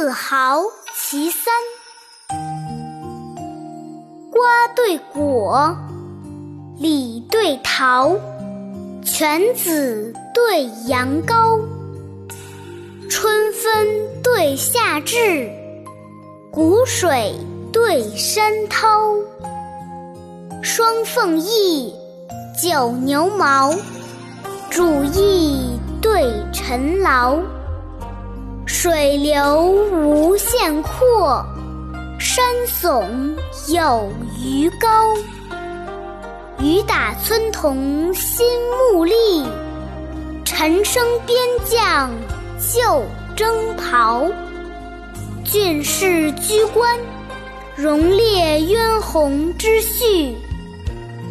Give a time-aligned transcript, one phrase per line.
[0.00, 0.62] 自豪
[0.94, 1.52] 其三：
[4.30, 5.76] 瓜对果，
[6.78, 8.14] 李对桃，
[9.04, 11.60] 犬子对羊羔，
[13.10, 15.50] 春分对夏至，
[16.52, 17.34] 谷水
[17.72, 19.16] 对山涛，
[20.62, 21.92] 双凤翼，
[22.62, 23.74] 九牛毛，
[24.70, 27.36] 主翼对臣劳。
[28.80, 31.44] 水流无限阔，
[32.16, 33.04] 山耸
[33.74, 34.08] 有
[34.40, 35.16] 余高。
[36.60, 38.46] 雨打村童心
[38.92, 39.12] 木立，
[40.44, 42.08] 晨升边将
[42.72, 44.24] 旧征袍。
[45.42, 46.96] 郡士居官，
[47.74, 50.36] 荣列渊鸿之序；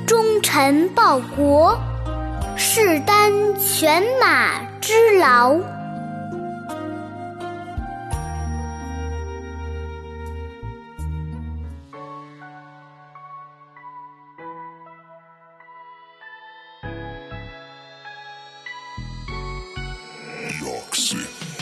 [0.06, 1.80] 忠臣报国，
[2.58, 4.50] 誓担犬马
[4.82, 5.56] 之劳。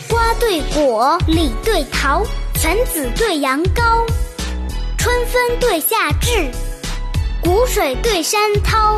[0.10, 4.06] 瓜对果，李对桃，犬子对羊羔，
[4.98, 6.50] 春分对夏至，
[7.44, 8.98] 谷水对山涛，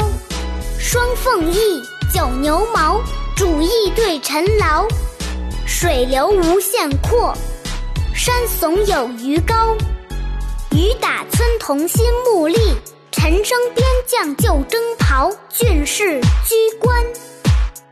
[0.77, 1.81] 双凤翼，
[2.13, 3.01] 九牛毛，
[3.35, 4.85] 主翼对臣劳，
[5.65, 7.33] 水流无限阔，
[8.13, 9.75] 山耸有余高，
[10.71, 12.57] 雨打村童心目立，
[13.11, 17.03] 晨升边将旧征袍，郡士居官，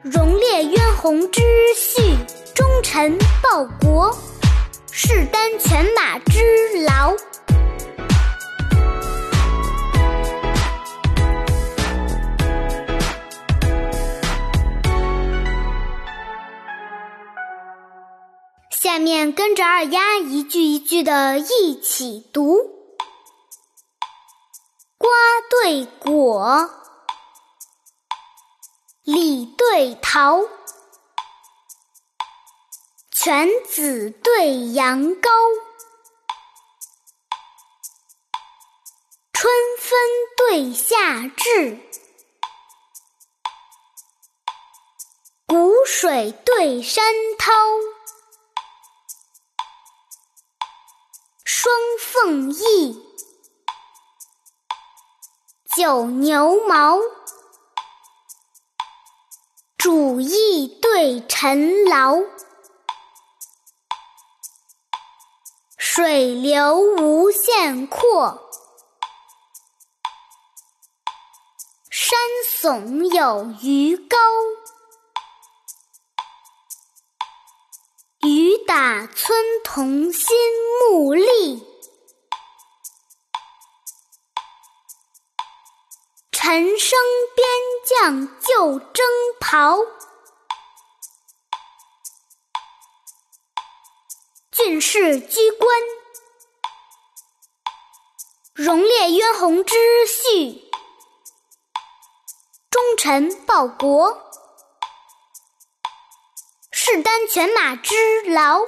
[0.03, 1.41] 荣列渊鸿之
[1.75, 2.15] 序。
[2.55, 4.17] 忠臣报国，
[4.89, 6.39] 誓担犬马之
[6.85, 7.13] 劳。
[18.71, 22.55] 下面跟着二丫一句一句的一起读：
[24.97, 25.09] 瓜
[25.49, 26.69] 对果，
[29.03, 30.39] 李对桃。
[33.25, 35.29] 犬子对羊羔，
[39.33, 39.97] 春分
[40.37, 41.79] 对夏至，
[45.47, 47.03] 谷水对山
[47.39, 47.51] 涛，
[51.43, 53.03] 双凤翼，
[55.75, 56.99] 九牛毛，
[59.79, 62.19] 主翼对臣劳。
[65.95, 68.51] 水流无限阔，
[71.89, 72.19] 山
[72.59, 74.17] 耸有余高。
[78.27, 80.35] 雨打村童心
[80.91, 81.65] 木栗，
[86.33, 86.99] 晨升
[87.37, 87.47] 边
[87.85, 89.05] 将旧征
[89.39, 89.77] 袍。
[94.55, 95.69] 郡士居官，
[98.53, 99.75] 荣列渊鸿之
[100.07, 100.71] 序；
[102.71, 104.31] 忠臣报国，
[106.71, 108.61] 誓担犬马之劳。